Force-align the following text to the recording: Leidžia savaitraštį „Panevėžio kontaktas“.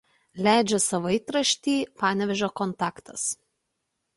Leidžia 0.45 0.79
savaitraštį 0.85 1.75
„Panevėžio 2.01 2.51
kontaktas“. 2.63 3.29